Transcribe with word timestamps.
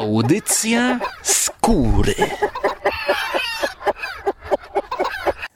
Audycja 0.00 1.00
skóry. 1.22 2.14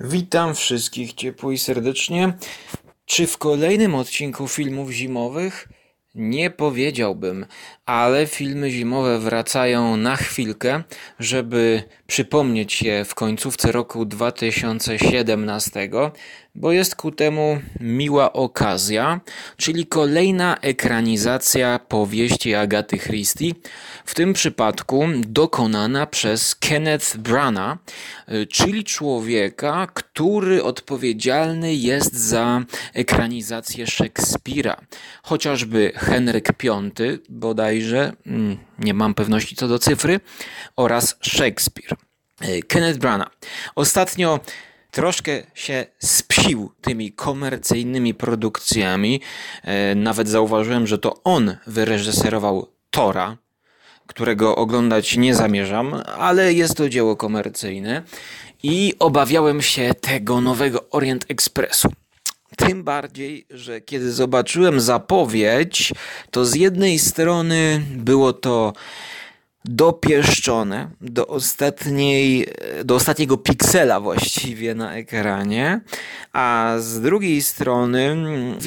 Witam 0.01 0.55
wszystkich 0.55 1.13
ciepło 1.13 1.53
i 1.53 1.59
serdecznie. 1.59 2.33
Czy 3.05 3.27
w 3.27 3.39
kolejnym 3.39 3.95
odcinku 3.95 4.49
filmów 4.49 4.91
zimowych? 4.91 5.69
Nie 6.15 6.51
powiedziałbym, 6.51 7.47
ale 7.87 8.27
filmy 8.27 8.71
zimowe 8.71 9.19
wracają 9.19 9.97
na 9.97 10.17
chwilkę, 10.17 10.83
żeby 11.19 11.83
przypomnieć 12.07 12.83
je 12.83 13.05
w 13.05 13.15
końcówce 13.15 13.73
roku 13.73 14.05
2017, 14.05 15.91
bo 16.55 16.73
jest 16.73 16.97
ku 16.97 17.13
temu 17.13 17.61
miła 17.81 18.33
okazja, 18.33 19.21
czyli 19.57 19.87
kolejna 19.87 20.57
ekranizacja 20.61 21.79
powieści 21.79 22.55
Agaty 22.55 22.99
Christie, 22.99 23.53
w 24.05 24.15
tym 24.15 24.33
przypadku 24.33 25.05
dokonana 25.27 26.07
przez 26.07 26.55
Kenneth 26.55 27.17
Brana, 27.17 27.79
czyli 28.51 28.85
człowieka, 28.85 29.87
który 29.95 30.63
odpowiedzialny 30.63 31.75
jest 31.75 32.15
za 32.15 32.63
ekranizację 32.95 33.87
Szekspira. 33.87 34.77
Chociażby 35.23 35.93
Henryk 35.97 36.49
V, 36.63 36.85
bodajże, 37.75 38.13
mm, 38.27 38.57
nie 38.79 38.95
mam 38.95 39.15
pewności 39.15 39.57
co 39.57 39.69
do 39.69 39.79
cyfry, 39.79 40.21
oraz 40.77 41.17
Shakespeare. 41.23 41.97
Kenneth 42.69 42.99
Brana. 42.99 43.31
Ostatnio 43.75 44.41
troszkę 44.91 45.43
się 45.55 45.87
spsił 45.99 46.71
tymi 46.81 47.13
komercyjnymi 47.13 48.15
produkcjami. 48.15 49.21
E, 49.63 49.95
nawet 49.95 50.29
zauważyłem, 50.29 50.87
że 50.87 50.99
to 50.99 51.23
on 51.25 51.57
wyreżyserował 51.67 52.69
Tora, 52.91 53.37
którego 54.07 54.57
oglądać 54.57 55.17
nie 55.17 55.35
zamierzam, 55.35 55.95
ale 56.19 56.53
jest 56.53 56.77
to 56.77 56.89
dzieło 56.89 57.17
komercyjne 57.17 58.03
i 58.63 58.95
obawiałem 58.99 59.63
się 59.63 59.95
tego 60.01 60.41
nowego 60.41 60.91
Orient 60.91 61.25
Expressu. 61.29 61.89
Tym 62.57 62.85
bardziej, 62.85 63.47
że 63.51 63.81
kiedy 63.81 64.13
zobaczyłem 64.13 64.81
zapowiedź, 64.81 65.93
to 66.31 66.45
z 66.45 66.55
jednej 66.55 66.99
strony 66.99 67.83
było 67.97 68.33
to 68.33 68.73
dopieszczone 69.65 70.91
do 71.01 71.27
ostatniej, 71.27 72.47
do 72.85 72.95
ostatniego 72.95 73.37
piksela 73.37 74.01
właściwie 74.01 74.75
na 74.75 74.95
ekranie, 74.95 75.81
a 76.33 76.75
z 76.79 77.01
drugiej 77.01 77.43
strony, 77.43 78.17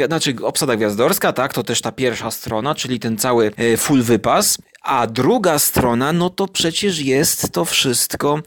znaczy 0.08 0.35
obsada 0.41 0.75
gwiazdorska, 0.75 1.33
tak, 1.33 1.53
to 1.53 1.63
też 1.63 1.81
ta 1.81 1.91
pierwsza 1.91 2.31
strona, 2.31 2.75
czyli 2.75 2.99
ten 2.99 3.17
cały 3.17 3.52
e, 3.58 3.77
full 3.77 4.03
wypas, 4.03 4.58
a 4.88 5.07
druga 5.07 5.59
strona, 5.59 6.13
no 6.13 6.30
to 6.30 6.47
przecież 6.47 6.99
jest 6.99 7.52
to 7.52 7.66
wszystko 7.66 8.39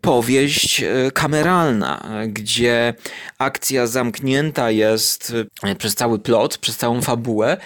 powieść 0.00 0.82
e, 0.82 1.10
kameralna, 1.10 2.02
gdzie 2.28 2.94
akcja 3.38 3.86
zamknięta 3.86 4.70
jest 4.70 5.32
e, 5.62 5.74
przez 5.74 5.94
cały 5.94 6.18
plot, 6.18 6.58
przez 6.58 6.76
całą 6.76 7.02
fabułę 7.02 7.56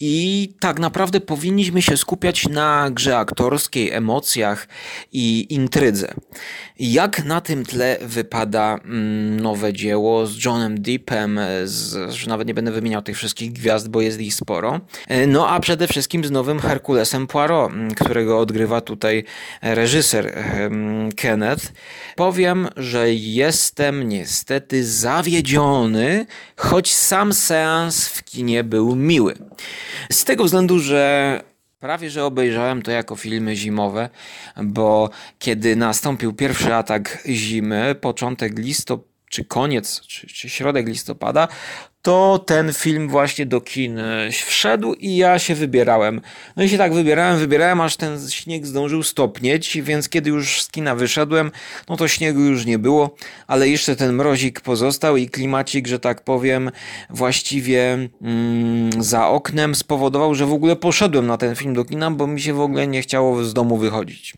i 0.00 0.48
tak 0.60 0.78
naprawdę 0.78 1.20
powinniśmy 1.20 1.82
się 1.82 1.96
skupiać 1.96 2.48
na 2.48 2.90
grze 2.90 3.18
aktorskiej, 3.18 3.90
emocjach 3.90 4.68
i 5.12 5.46
intrydze. 5.54 6.14
Jak 6.78 7.24
na 7.24 7.40
tym 7.40 7.64
tle 7.64 7.98
wypada 8.00 8.78
mm, 8.84 9.40
nowe 9.40 9.72
dzieło 9.72 10.26
z 10.26 10.44
Johnem 10.44 10.82
Deepem, 10.82 11.40
z, 11.64 12.12
że 12.12 12.28
nawet 12.28 12.48
nie 12.48 12.54
będę 12.54 12.72
wymieniał 12.72 13.02
tych 13.02 13.16
wszystkich 13.16 13.52
gwiazd, 13.52 13.88
bo 13.88 14.00
jest 14.00 14.20
ich 14.20 14.34
sporo. 14.34 14.80
E, 15.08 15.26
no 15.26 15.48
a 15.48 15.60
przede 15.60 15.88
wszystkim 15.88 16.24
z 16.24 16.30
nowym 16.30 16.60
Herkulesem 16.60 17.26
Poirot, 17.26 17.72
mm, 17.72 17.94
którego 17.94 18.38
odgrywa 18.38 18.80
tutaj 18.80 19.24
reżyser 19.62 20.44
Kenneth. 21.16 21.72
Powiem, 22.16 22.68
że 22.76 23.14
jestem 23.14 24.08
niestety 24.08 24.84
zawiedziony, 24.84 26.26
choć 26.56 26.94
sam 26.94 27.32
seans 27.32 28.08
w 28.08 28.24
kinie 28.24 28.64
był 28.64 28.96
miły. 28.96 29.34
Z 30.12 30.24
tego 30.24 30.44
względu, 30.44 30.78
że 30.78 31.40
Prawie, 31.80 32.10
że 32.10 32.24
obejrzałem 32.24 32.82
to 32.82 32.90
jako 32.90 33.16
filmy 33.16 33.56
zimowe, 33.56 34.08
bo 34.62 35.10
kiedy 35.38 35.76
nastąpił 35.76 36.32
pierwszy 36.32 36.74
atak 36.74 37.22
zimy, 37.26 37.94
początek 37.94 38.58
listopada, 38.58 39.10
czy 39.30 39.44
koniec, 39.44 40.00
czy, 40.00 40.26
czy 40.26 40.48
środek 40.48 40.88
listopada, 40.88 41.48
to 42.02 42.44
ten 42.46 42.72
film 42.72 43.08
właśnie 43.08 43.46
do 43.46 43.60
kin 43.60 43.98
e, 43.98 44.30
wszedł 44.32 44.94
i 44.94 45.16
ja 45.16 45.38
się 45.38 45.54
wybierałem. 45.54 46.20
No 46.56 46.62
i 46.62 46.68
się 46.68 46.78
tak 46.78 46.94
wybierałem, 46.94 47.38
wybierałem, 47.38 47.80
aż 47.80 47.96
ten 47.96 48.30
śnieg 48.30 48.66
zdążył 48.66 49.02
stopnieć, 49.02 49.78
więc 49.82 50.08
kiedy 50.08 50.30
już 50.30 50.62
z 50.62 50.68
kina 50.68 50.94
wyszedłem, 50.94 51.50
no 51.88 51.96
to 51.96 52.08
śniegu 52.08 52.40
już 52.40 52.66
nie 52.66 52.78
było, 52.78 53.16
ale 53.46 53.68
jeszcze 53.68 53.96
ten 53.96 54.12
mrozik 54.12 54.60
pozostał 54.60 55.16
i 55.16 55.28
klimacik, 55.28 55.86
że 55.86 55.98
tak 55.98 56.24
powiem, 56.24 56.70
właściwie 57.10 58.08
mm, 58.22 59.02
za 59.02 59.28
oknem 59.28 59.74
spowodował, 59.74 60.34
że 60.34 60.46
w 60.46 60.52
ogóle 60.52 60.76
poszedłem 60.76 61.26
na 61.26 61.36
ten 61.36 61.56
film 61.56 61.74
do 61.74 61.84
kina, 61.84 62.10
bo 62.10 62.26
mi 62.26 62.40
się 62.40 62.54
w 62.54 62.60
ogóle 62.60 62.86
nie 62.86 63.02
chciało 63.02 63.44
z 63.44 63.54
domu 63.54 63.76
wychodzić. 63.76 64.34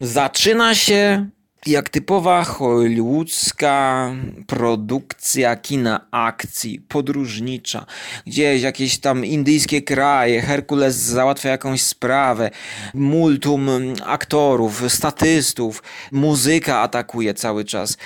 Zaczyna 0.00 0.74
się 0.74 1.28
jak 1.66 1.88
typowa 1.88 2.44
hollywoodzka 2.44 4.10
produkcja 4.46 5.56
kina 5.56 6.06
akcji, 6.10 6.80
podróżnicza, 6.80 7.86
gdzieś 8.26 8.62
jakieś 8.62 8.98
tam 8.98 9.24
indyjskie 9.24 9.82
kraje, 9.82 10.40
Herkules 10.42 10.96
załatwia 10.96 11.50
jakąś 11.50 11.82
sprawę, 11.82 12.50
multum 12.94 13.68
aktorów, 14.04 14.82
statystów, 14.88 15.82
muzyka 16.12 16.80
atakuje 16.80 17.34
cały 17.34 17.64
czas 17.64 17.96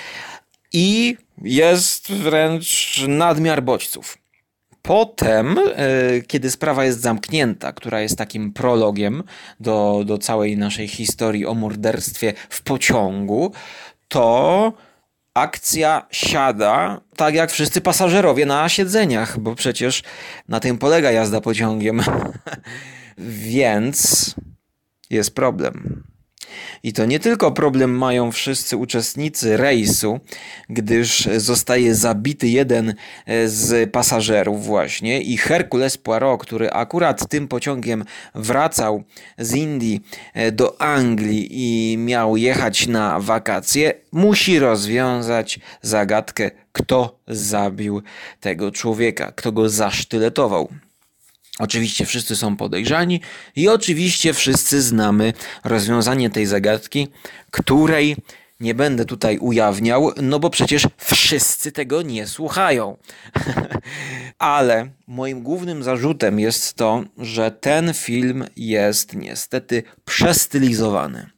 i 0.73 1.17
jest 1.41 2.11
wręcz 2.11 3.01
nadmiar 3.07 3.63
bodźców. 3.63 4.22
Potem, 4.85 5.57
e, 5.57 6.21
kiedy 6.21 6.51
sprawa 6.51 6.85
jest 6.85 7.01
zamknięta, 7.01 7.73
która 7.73 8.01
jest 8.01 8.17
takim 8.17 8.53
prologiem 8.53 9.23
do, 9.59 10.03
do 10.05 10.17
całej 10.17 10.57
naszej 10.57 10.87
historii 10.87 11.45
o 11.45 11.53
morderstwie 11.53 12.33
w 12.49 12.61
pociągu, 12.61 13.53
to 14.07 14.73
akcja 15.33 16.07
siada 16.11 17.01
tak 17.15 17.35
jak 17.35 17.51
wszyscy 17.51 17.81
pasażerowie 17.81 18.45
na 18.45 18.69
siedzeniach, 18.69 19.39
bo 19.39 19.55
przecież 19.55 20.03
na 20.47 20.59
tym 20.59 20.77
polega 20.77 21.11
jazda 21.11 21.41
pociągiem. 21.41 22.01
Więc 23.17 24.35
jest 25.09 25.35
problem. 25.35 26.03
I 26.83 26.93
to 26.93 27.05
nie 27.05 27.19
tylko 27.19 27.51
problem 27.51 27.97
mają 27.97 28.31
wszyscy 28.31 28.77
uczestnicy 28.77 29.57
rejsu, 29.57 30.19
gdyż 30.69 31.29
zostaje 31.37 31.95
zabity 31.95 32.47
jeden 32.47 32.93
e, 33.25 33.47
z 33.47 33.91
pasażerów 33.91 34.65
właśnie 34.65 35.21
i 35.21 35.37
Hercules 35.37 35.97
Poirot, 35.97 36.41
który 36.41 36.71
akurat 36.71 37.29
tym 37.29 37.47
pociągiem 37.47 38.05
wracał 38.35 39.03
z 39.37 39.55
Indii 39.55 40.01
e, 40.33 40.51
do 40.51 40.81
Anglii 40.81 41.47
i 41.51 41.97
miał 41.97 42.37
jechać 42.37 42.87
na 42.87 43.19
wakacje, 43.19 43.93
musi 44.11 44.59
rozwiązać 44.59 45.59
zagadkę, 45.81 46.51
kto 46.71 47.19
zabił 47.27 48.01
tego 48.39 48.71
człowieka, 48.71 49.31
kto 49.35 49.51
go 49.51 49.69
zasztyletował. 49.69 50.69
Oczywiście 51.59 52.05
wszyscy 52.05 52.35
są 52.35 52.57
podejrzani 52.57 53.21
i 53.55 53.69
oczywiście 53.69 54.33
wszyscy 54.33 54.81
znamy 54.81 55.33
rozwiązanie 55.63 56.29
tej 56.29 56.45
zagadki, 56.45 57.07
której 57.51 58.15
nie 58.59 58.75
będę 58.75 59.05
tutaj 59.05 59.37
ujawniał, 59.37 60.11
no 60.21 60.39
bo 60.39 60.49
przecież 60.49 60.87
wszyscy 60.97 61.71
tego 61.71 62.01
nie 62.01 62.27
słuchają. 62.27 62.97
Ale 64.37 64.89
moim 65.07 65.43
głównym 65.43 65.83
zarzutem 65.83 66.39
jest 66.39 66.73
to, 66.73 67.03
że 67.17 67.51
ten 67.51 67.93
film 67.93 68.45
jest 68.55 69.15
niestety 69.15 69.83
przestylizowany. 70.05 71.29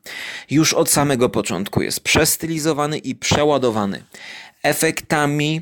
Już 0.49 0.73
od 0.73 0.89
samego 0.89 1.29
początku 1.29 1.81
jest 1.81 1.99
przestylizowany 1.99 2.97
i 2.97 3.15
przeładowany 3.15 4.03
efektami 4.63 5.61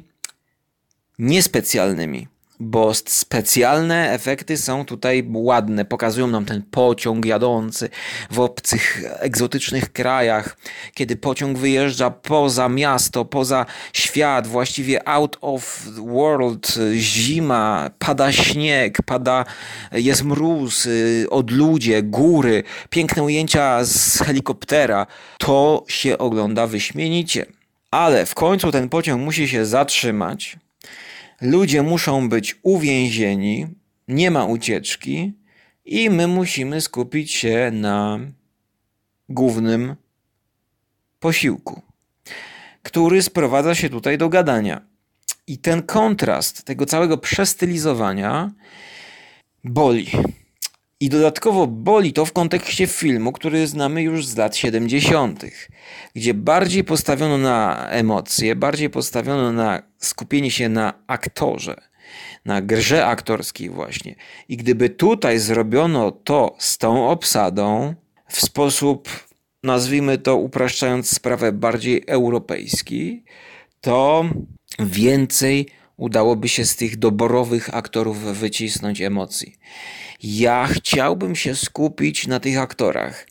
niespecjalnymi 1.19 2.27
bo 2.59 2.93
specjalne 2.93 4.11
efekty 4.11 4.57
są 4.57 4.85
tutaj 4.85 5.27
ładne. 5.33 5.85
Pokazują 5.85 6.27
nam 6.27 6.45
ten 6.45 6.63
pociąg 6.71 7.25
jadący 7.25 7.89
w 8.31 8.39
obcych, 8.39 9.03
egzotycznych 9.19 9.93
krajach, 9.93 10.57
kiedy 10.93 11.15
pociąg 11.15 11.57
wyjeżdża 11.57 12.11
poza 12.11 12.69
miasto, 12.69 13.25
poza 13.25 13.65
świat, 13.93 14.47
właściwie 14.47 15.07
out 15.07 15.37
of 15.41 15.87
world, 15.97 16.77
zima, 16.95 17.89
pada 17.99 18.31
śnieg, 18.31 18.97
pada, 19.05 19.45
jest 19.91 20.23
mróz, 20.23 20.85
y, 20.85 21.25
odludzie, 21.29 22.03
góry, 22.03 22.63
piękne 22.89 23.23
ujęcia 23.23 23.85
z 23.85 24.19
helikoptera. 24.19 25.07
To 25.37 25.83
się 25.87 26.17
ogląda 26.17 26.67
wyśmienicie. 26.67 27.45
Ale 27.91 28.25
w 28.25 28.35
końcu 28.35 28.71
ten 28.71 28.89
pociąg 28.89 29.21
musi 29.21 29.47
się 29.47 29.65
zatrzymać 29.65 30.57
ludzie 31.41 31.83
muszą 31.83 32.29
być 32.29 32.59
uwięzieni, 32.63 33.67
nie 34.07 34.31
ma 34.31 34.45
ucieczki 34.45 35.33
i 35.85 36.09
my 36.09 36.27
musimy 36.27 36.81
skupić 36.81 37.31
się 37.31 37.71
na 37.73 38.19
głównym 39.29 39.95
posiłku, 41.19 41.81
który 42.83 43.21
sprowadza 43.21 43.75
się 43.75 43.89
tutaj 43.89 44.17
do 44.17 44.29
gadania. 44.29 44.81
I 45.47 45.57
ten 45.57 45.83
kontrast 45.83 46.63
tego 46.63 46.85
całego 46.85 47.17
przestylizowania 47.17 48.51
boli. 49.63 50.07
I 51.03 51.09
dodatkowo 51.09 51.67
boli 51.67 52.13
to 52.13 52.25
w 52.25 52.33
kontekście 52.33 52.87
filmu, 52.87 53.31
który 53.31 53.67
znamy 53.67 54.01
już 54.01 54.25
z 54.25 54.37
lat 54.37 54.55
70., 54.55 55.45
gdzie 56.15 56.33
bardziej 56.33 56.83
postawiono 56.83 57.37
na 57.37 57.87
emocje, 57.89 58.55
bardziej 58.55 58.89
postawiono 58.89 59.51
na 59.51 59.83
skupienie 59.97 60.51
się 60.51 60.69
na 60.69 60.93
aktorze, 61.07 61.81
na 62.45 62.61
grze 62.61 63.05
aktorskiej, 63.05 63.69
właśnie. 63.69 64.15
I 64.49 64.57
gdyby 64.57 64.89
tutaj 64.89 65.39
zrobiono 65.39 66.11
to 66.11 66.55
z 66.57 66.77
tą 66.77 67.09
obsadą 67.09 67.95
w 68.27 68.41
sposób, 68.41 69.09
nazwijmy 69.63 70.17
to 70.17 70.35
upraszczając 70.35 71.09
sprawę, 71.09 71.51
bardziej 71.51 72.03
europejski, 72.07 73.23
to 73.81 74.25
więcej 74.79 75.69
udałoby 76.03 76.49
się 76.49 76.65
z 76.65 76.75
tych 76.75 76.97
doborowych 76.97 77.75
aktorów 77.75 78.17
wycisnąć 78.19 79.01
emocji. 79.01 79.55
Ja 80.23 80.67
chciałbym 80.71 81.35
się 81.35 81.55
skupić 81.55 82.27
na 82.27 82.39
tych 82.39 82.57
aktorach. 82.57 83.27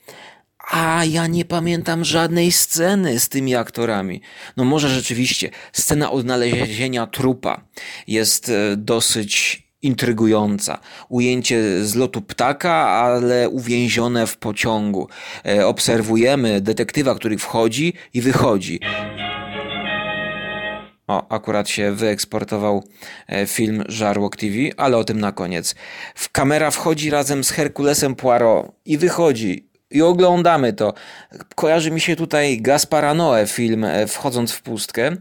A 0.71 1.05
ja 1.05 1.27
nie 1.27 1.45
pamiętam 1.45 2.05
żadnej 2.05 2.53
sceny 2.53 3.21
z 3.21 3.29
tymi 3.29 3.55
aktorami. 3.55 4.21
No 4.57 4.65
może 4.65 4.89
rzeczywiście 4.89 5.51
scena 5.73 6.11
odnalezienia 6.11 7.07
trupa 7.07 7.65
jest 8.07 8.49
e, 8.49 8.77
dosyć 8.77 9.63
intrygująca. 9.83 10.79
Ujęcie 11.09 11.85
z 11.85 11.95
lotu 11.95 12.23
ptaka, 12.23 12.75
ale 12.75 13.49
uwięzione 13.49 14.27
w 14.27 14.37
pociągu. 14.37 15.09
E, 15.47 15.67
obserwujemy 15.67 16.61
detektywa, 16.61 17.15
który 17.15 17.39
wchodzi 17.39 17.93
i 18.15 18.21
wychodzi. 18.21 18.81
O, 21.07 21.29
akurat 21.29 21.69
się 21.69 21.93
wyeksportował 21.93 22.85
e, 23.29 23.47
film 23.47 23.85
Żarłok 23.89 24.37
TV, 24.37 24.55
ale 24.77 24.97
o 24.97 25.05
tym 25.05 25.21
na 25.21 25.33
koniec. 25.33 25.75
Kamera 26.33 26.71
wchodzi 26.71 27.11
razem 27.11 27.45
z 27.45 27.51
Herkulesem 27.51 28.15
Poirot 28.15 28.67
i 28.85 28.99
wychodzi 28.99 29.69
i 29.91 30.03
oglądamy 30.03 30.73
to. 30.73 30.95
Kojarzy 31.55 31.91
mi 31.91 32.01
się 32.01 32.17
tutaj 32.17 32.61
Gaspara 32.61 33.15
Noe 33.15 33.47
film 33.47 33.85
e, 33.85 34.07
Wchodząc 34.07 34.53
w 34.53 34.63
pustkę, 34.63 35.17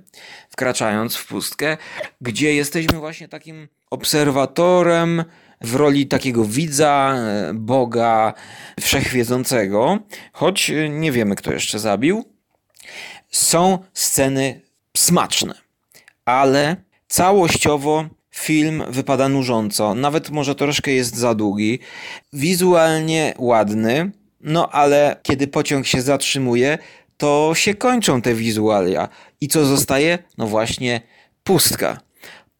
wkraczając 0.50 1.16
w 1.16 1.28
pustkę, 1.28 1.78
gdzie 2.22 2.56
jesteśmy 2.56 3.00
właśnie 3.00 3.28
takim 3.28 3.68
obserwatorem 3.89 5.24
w 5.62 5.75
roli 5.75 6.07
takiego 6.07 6.45
widza, 6.45 7.16
e, 7.16 7.54
Boga 7.54 8.33
wszechwiedzącego, 8.80 10.00
choć 10.33 10.72
nie 10.89 11.12
wiemy 11.12 11.36
kto 11.36 11.54
jeszcze 11.54 11.80
zabił. 11.80 12.25
Są 13.31 13.80
sceny 13.94 14.62
smaczne 14.98 15.70
ale 16.25 16.75
całościowo 17.07 18.06
film 18.31 18.83
wypada 18.89 19.29
nużąco. 19.29 19.95
Nawet 19.95 20.29
może 20.29 20.56
troszkę 20.56 20.91
jest 20.91 21.15
za 21.15 21.35
długi. 21.35 21.79
Wizualnie 22.33 23.33
ładny, 23.38 24.12
no 24.41 24.69
ale 24.69 25.19
kiedy 25.23 25.47
pociąg 25.47 25.88
się 25.88 26.01
zatrzymuje, 26.01 26.77
to 27.18 27.51
się 27.56 27.75
kończą 27.75 28.21
te 28.21 28.33
wizualia. 28.33 29.09
I 29.41 29.47
co 29.47 29.65
zostaje? 29.65 30.19
No 30.38 30.47
właśnie 30.47 31.01
pustka. 31.44 32.00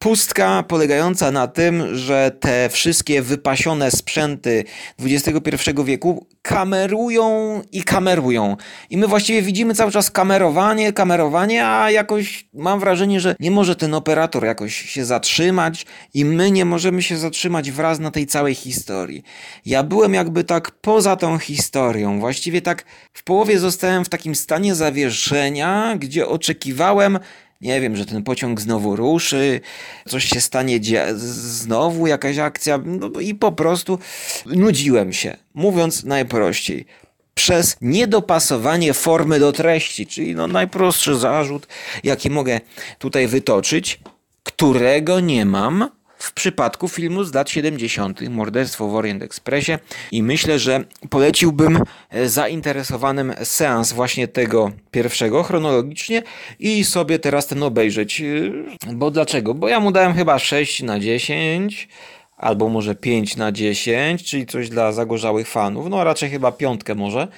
Pustka 0.02 0.64
polegająca 0.68 1.30
na 1.30 1.48
tym, 1.48 1.96
że 1.96 2.30
te 2.40 2.68
wszystkie 2.68 3.22
wypasione 3.22 3.90
sprzęty 3.90 4.64
XXI 5.00 5.70
wieku 5.84 6.26
kamerują 6.42 7.62
i 7.72 7.84
kamerują. 7.84 8.56
I 8.90 8.96
my 8.96 9.06
właściwie 9.06 9.42
widzimy 9.42 9.74
cały 9.74 9.92
czas 9.92 10.10
kamerowanie, 10.10 10.92
kamerowanie, 10.92 11.66
a 11.66 11.90
jakoś 11.90 12.48
mam 12.54 12.80
wrażenie, 12.80 13.20
że 13.20 13.36
nie 13.40 13.50
może 13.50 13.76
ten 13.76 13.94
operator 13.94 14.44
jakoś 14.44 14.76
się 14.76 15.04
zatrzymać 15.04 15.86
i 16.14 16.24
my 16.24 16.50
nie 16.50 16.64
możemy 16.64 17.02
się 17.02 17.16
zatrzymać 17.16 17.70
wraz 17.70 17.98
na 17.98 18.10
tej 18.10 18.26
całej 18.26 18.54
historii. 18.54 19.22
Ja 19.66 19.82
byłem 19.82 20.14
jakby 20.14 20.44
tak 20.44 20.70
poza 20.70 21.16
tą 21.16 21.38
historią. 21.38 22.20
Właściwie 22.20 22.62
tak 22.62 22.84
w 23.12 23.24
połowie 23.24 23.58
zostałem 23.58 24.04
w 24.04 24.08
takim 24.08 24.34
stanie 24.34 24.74
zawieszenia, 24.74 25.96
gdzie 25.98 26.28
oczekiwałem 26.28 27.18
nie 27.62 27.80
wiem, 27.80 27.96
że 27.96 28.06
ten 28.06 28.22
pociąg 28.22 28.60
znowu 28.60 28.96
ruszy, 28.96 29.60
coś 30.08 30.24
się 30.24 30.40
stanie 30.40 30.80
znowu, 31.14 32.06
jakaś 32.06 32.38
akcja, 32.38 32.80
no 32.84 33.20
i 33.20 33.34
po 33.34 33.52
prostu 33.52 33.98
nudziłem 34.46 35.12
się. 35.12 35.36
Mówiąc 35.54 36.04
najprościej, 36.04 36.86
przez 37.34 37.76
niedopasowanie 37.80 38.92
formy 38.92 39.38
do 39.38 39.52
treści, 39.52 40.06
czyli 40.06 40.34
no 40.34 40.46
najprostszy 40.46 41.14
zarzut, 41.14 41.66
jaki 42.04 42.30
mogę 42.30 42.60
tutaj 42.98 43.28
wytoczyć, 43.28 44.00
którego 44.42 45.20
nie 45.20 45.44
mam 45.44 45.88
w 46.22 46.32
przypadku 46.32 46.88
filmu 46.88 47.24
z 47.24 47.34
lat 47.34 47.50
70. 47.50 48.20
Morderstwo 48.30 48.88
w 48.88 48.94
Orient 48.94 49.22
Expressie 49.22 49.72
i 50.12 50.22
myślę, 50.22 50.58
że 50.58 50.84
poleciłbym 51.10 51.82
e, 52.10 52.28
zainteresowanym 52.28 53.34
seans 53.44 53.92
właśnie 53.92 54.28
tego 54.28 54.70
pierwszego 54.90 55.42
chronologicznie 55.42 56.22
i 56.58 56.84
sobie 56.84 57.18
teraz 57.18 57.46
ten 57.46 57.62
obejrzeć. 57.62 58.20
E, 58.20 58.94
bo 58.94 59.10
dlaczego? 59.10 59.54
Bo 59.54 59.68
ja 59.68 59.80
mu 59.80 59.92
dałem 59.92 60.14
chyba 60.14 60.38
6 60.38 60.82
na 60.82 61.00
10 61.00 61.88
albo 62.36 62.68
może 62.68 62.94
5 62.94 63.36
na 63.36 63.52
10, 63.52 64.24
czyli 64.24 64.46
coś 64.46 64.68
dla 64.68 64.92
zagorzałych 64.92 65.48
fanów, 65.48 65.88
no 65.90 66.04
raczej 66.04 66.30
chyba 66.30 66.52
piątkę 66.52 66.94
może. 66.94 67.28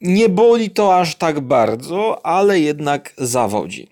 Nie 0.00 0.28
boli 0.28 0.70
to 0.70 0.98
aż 0.98 1.14
tak 1.14 1.40
bardzo, 1.40 2.26
ale 2.26 2.60
jednak 2.60 3.12
zawodzi. 3.18 3.88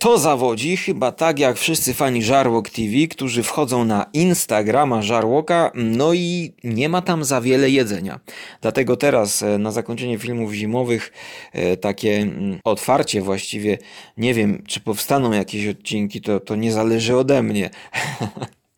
To 0.00 0.18
zawodzi 0.18 0.76
chyba 0.76 1.12
tak 1.12 1.38
jak 1.38 1.58
wszyscy 1.58 1.94
fani 1.94 2.22
Żarłok 2.22 2.70
TV, 2.70 3.06
którzy 3.10 3.42
wchodzą 3.42 3.84
na 3.84 4.06
Instagrama 4.12 5.02
Żarłoka, 5.02 5.72
no 5.74 6.14
i 6.14 6.52
nie 6.64 6.88
ma 6.88 7.02
tam 7.02 7.24
za 7.24 7.40
wiele 7.40 7.70
jedzenia. 7.70 8.20
Dlatego 8.60 8.96
teraz 8.96 9.42
e, 9.42 9.58
na 9.58 9.70
zakończenie 9.70 10.18
filmów 10.18 10.52
zimowych 10.52 11.12
e, 11.52 11.76
takie 11.76 12.16
mm, 12.16 12.60
otwarcie 12.64 13.22
właściwie, 13.22 13.78
nie 14.16 14.34
wiem 14.34 14.62
czy 14.66 14.80
powstaną 14.80 15.32
jakieś 15.32 15.66
odcinki, 15.66 16.20
to, 16.20 16.40
to 16.40 16.56
nie 16.56 16.72
zależy 16.72 17.16
ode 17.16 17.42
mnie. 17.42 17.70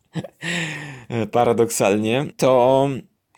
Paradoksalnie. 1.31 2.25
To 2.37 2.89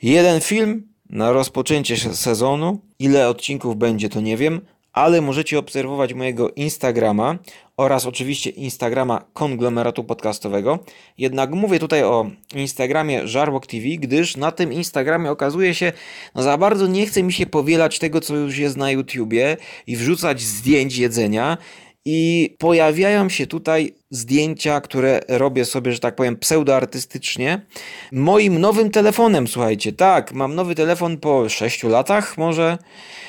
jeden 0.01 0.41
film 0.41 0.87
na 1.09 1.31
rozpoczęcie 1.31 1.97
sezonu. 1.97 2.79
Ile 2.99 3.29
odcinków 3.29 3.77
będzie, 3.77 4.09
to 4.09 4.21
nie 4.21 4.37
wiem, 4.37 4.61
ale 4.95 5.21
możecie 5.21 5.59
obserwować 5.59 6.13
mojego 6.13 6.51
Instagrama 6.51 7.37
oraz 7.77 8.05
oczywiście 8.05 8.49
Instagrama 8.49 9.25
konglomeratu 9.33 10.03
podcastowego. 10.03 10.79
Jednak 11.17 11.51
mówię 11.51 11.79
tutaj 11.79 12.03
o 12.03 12.29
Instagramie 12.55 13.27
Żarłok 13.27 13.67
TV, 13.67 13.85
gdyż 13.97 14.37
na 14.37 14.51
tym 14.51 14.73
Instagramie 14.73 15.31
okazuje 15.31 15.75
się, 15.75 15.93
no 16.35 16.43
za 16.43 16.57
bardzo 16.57 16.87
nie 16.87 17.05
chce 17.05 17.23
mi 17.23 17.33
się 17.33 17.45
powielać 17.45 17.99
tego, 17.99 18.21
co 18.21 18.35
już 18.35 18.57
jest 18.57 18.77
na 18.77 18.91
YouTubie 18.91 19.57
i 19.87 19.97
wrzucać 19.97 20.41
zdjęć 20.41 20.97
jedzenia. 20.97 21.57
I 22.05 22.55
pojawiają 22.59 23.29
się 23.29 23.47
tutaj 23.47 23.95
zdjęcia, 24.09 24.81
które 24.81 25.19
robię 25.27 25.65
sobie, 25.65 25.91
że 25.91 25.99
tak 25.99 26.15
powiem, 26.15 26.37
pseudoartystycznie. 26.37 27.65
Moim 28.11 28.59
nowym 28.59 28.91
telefonem, 28.91 29.47
słuchajcie, 29.47 29.93
tak, 29.93 30.33
mam 30.33 30.55
nowy 30.55 30.75
telefon 30.75 31.17
po 31.17 31.49
6 31.49 31.83
latach 31.83 32.37
może, 32.37 32.77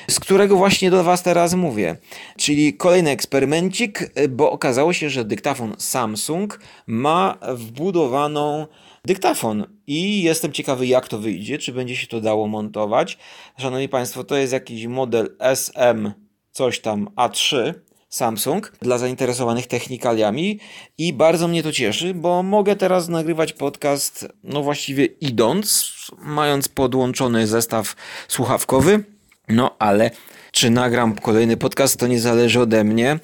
z 0.09 0.19
którego 0.19 0.55
właśnie 0.55 0.91
do 0.91 1.03
Was 1.03 1.23
teraz 1.23 1.53
mówię. 1.53 1.95
Czyli 2.37 2.73
kolejny 2.73 3.09
eksperymencik, 3.09 4.11
bo 4.29 4.51
okazało 4.51 4.93
się, 4.93 5.09
że 5.09 5.25
dyktafon 5.25 5.75
Samsung 5.77 6.59
ma 6.87 7.37
wbudowaną 7.47 8.67
dyktafon 9.05 9.65
i 9.87 10.23
jestem 10.23 10.51
ciekawy 10.51 10.87
jak 10.87 11.07
to 11.07 11.19
wyjdzie, 11.19 11.57
czy 11.57 11.73
będzie 11.73 11.95
się 11.95 12.07
to 12.07 12.21
dało 12.21 12.47
montować. 12.47 13.17
Szanowni 13.57 13.89
Państwo, 13.89 14.23
to 14.23 14.37
jest 14.37 14.53
jakiś 14.53 14.87
model 14.87 15.35
SM 15.39 16.11
coś 16.51 16.79
tam 16.79 17.09
A3 17.15 17.73
Samsung 18.09 18.71
dla 18.81 18.97
zainteresowanych 18.97 19.67
technikaliami 19.67 20.59
i 20.97 21.13
bardzo 21.13 21.47
mnie 21.47 21.63
to 21.63 21.71
cieszy, 21.71 22.13
bo 22.13 22.43
mogę 22.43 22.75
teraz 22.75 23.07
nagrywać 23.07 23.53
podcast, 23.53 24.27
no 24.43 24.63
właściwie 24.63 25.05
idąc, 25.05 25.93
mając 26.17 26.67
podłączony 26.67 27.47
zestaw 27.47 27.95
słuchawkowy, 28.27 29.03
no 29.47 29.75
ale 29.79 30.11
czy 30.51 30.69
nagram 30.69 31.15
kolejny 31.15 31.57
podcast, 31.57 31.99
to 31.99 32.07
nie 32.07 32.19
zależy 32.19 32.59
ode 32.59 32.83
mnie. 32.83 33.19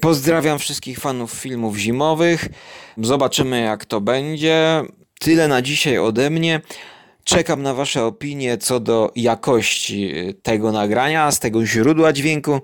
Pozdrawiam 0.00 0.58
wszystkich 0.58 0.98
fanów 0.98 1.32
filmów 1.32 1.76
zimowych. 1.76 2.48
Zobaczymy, 2.98 3.60
jak 3.60 3.84
to 3.84 4.00
będzie. 4.00 4.82
Tyle 5.20 5.48
na 5.48 5.62
dzisiaj 5.62 5.98
ode 5.98 6.30
mnie. 6.30 6.60
Czekam 7.24 7.62
na 7.62 7.74
Wasze 7.74 8.04
opinie 8.04 8.58
co 8.58 8.80
do 8.80 9.12
jakości 9.16 10.12
tego 10.42 10.72
nagrania, 10.72 11.30
z 11.30 11.40
tego 11.40 11.66
źródła 11.66 12.12
dźwięku. 12.12 12.60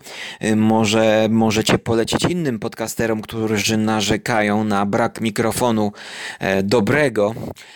Może 0.57 1.29
możecie 1.31 1.79
polecić 1.79 2.25
innym 2.25 2.59
podcasterom, 2.59 3.23
którzy 3.23 3.77
narzekają 3.77 4.65
na 4.65 4.87
brak 4.87 5.21
mikrofonu 5.21 5.93
e, 6.39 6.63
dobrego, 6.63 7.35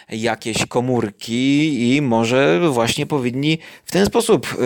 jakieś 0.08 0.66
komórki 0.66 1.96
i 1.96 2.02
może 2.02 2.60
właśnie 2.70 3.06
powinni 3.06 3.58
w 3.84 3.92
ten 3.92 4.06
sposób 4.06 4.46
e, 4.46 4.56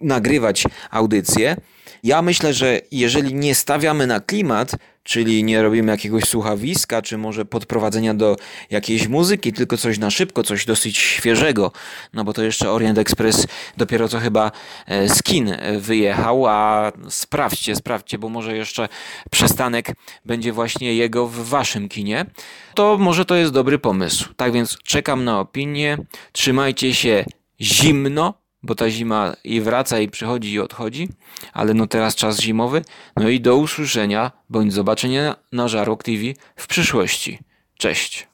nagrywać 0.00 0.64
audycje. 0.90 1.56
Ja 2.02 2.22
myślę, 2.22 2.54
że 2.54 2.80
jeżeli 2.90 3.34
nie 3.34 3.54
stawiamy 3.54 4.06
na 4.06 4.20
klimat, 4.20 4.72
czyli 5.06 5.44
nie 5.44 5.62
robimy 5.62 5.92
jakiegoś 5.92 6.24
słuchawiska, 6.24 7.02
czy 7.02 7.18
może 7.18 7.44
podprowadzenia 7.44 8.14
do 8.14 8.36
jakiejś 8.70 9.08
muzyki, 9.08 9.52
tylko 9.52 9.76
coś 9.76 9.98
na 9.98 10.10
szybko, 10.10 10.42
coś 10.42 10.64
dosyć 10.64 10.98
świeżego, 10.98 11.72
no 12.12 12.24
bo 12.24 12.32
to 12.32 12.42
jeszcze 12.42 12.70
Orient 12.70 12.98
Express 12.98 13.46
dopiero 13.76 14.08
co 14.08 14.18
chyba 14.18 14.52
e, 14.86 15.08
z 15.08 15.22
kin 15.22 15.56
wyjechał, 15.78 16.46
a 16.46 16.92
sprawdźcie, 17.08 17.76
sprawdźcie, 17.76 18.18
bo 18.18 18.28
może 18.28 18.56
jeszcze 18.56 18.88
przystanek 19.30 19.92
będzie 20.24 20.52
właśnie 20.52 20.94
jego 20.94 21.26
w 21.26 21.48
waszym 21.48 21.88
kinie, 21.88 22.26
to 22.74 22.98
może 22.98 23.24
to 23.24 23.34
jest 23.34 23.52
dobry 23.52 23.78
pomysł. 23.78 24.28
Tak 24.36 24.52
więc 24.52 24.78
czekam 24.82 25.24
na 25.24 25.40
opinię, 25.40 25.98
trzymajcie 26.32 26.94
się 26.94 27.24
zimno, 27.60 28.45
bo 28.66 28.74
ta 28.74 28.90
zima 28.90 29.36
i 29.44 29.60
wraca, 29.60 29.98
i 29.98 30.08
przychodzi, 30.08 30.52
i 30.52 30.60
odchodzi, 30.60 31.08
ale 31.52 31.74
no 31.74 31.86
teraz 31.86 32.14
czas 32.14 32.40
zimowy. 32.40 32.84
No 33.16 33.28
i 33.28 33.40
do 33.40 33.56
usłyszenia 33.56 34.32
bądź 34.50 34.72
zobaczenia 34.72 35.36
na 35.52 35.68
Żarłok 35.68 36.02
TV 36.02 36.22
w 36.56 36.66
przyszłości. 36.66 37.38
Cześć. 37.78 38.28